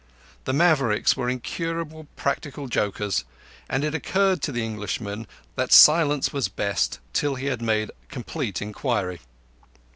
[0.45, 3.23] The Mavericks were incurable practical jokers;
[3.69, 8.63] and it occurred to the Englishman that silence was best till he had made complete
[8.63, 9.19] inquiry.